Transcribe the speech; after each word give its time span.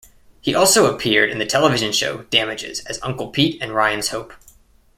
He 0.41 0.55
also 0.55 0.91
appeared 0.91 1.29
in 1.29 1.37
the 1.37 1.45
television 1.45 1.91
shows 1.91 2.25
"Damages" 2.31 2.79
as 2.87 2.97
Uncle 3.03 3.27
Pete 3.27 3.61
and 3.61 3.75
"Ryan's 3.75 4.09
Hope". 4.09 4.33